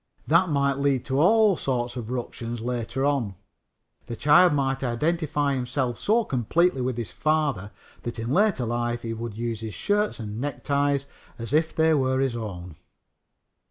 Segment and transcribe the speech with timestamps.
[0.25, 3.35] That might lead to all sorts of ructions later on.
[4.07, 9.13] The child might identify himself so completely with his father that in later life he
[9.13, 11.05] would use his shirts and neckties
[11.37, 12.77] as if they were his own.